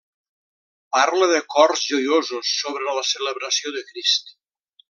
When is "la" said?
2.99-3.07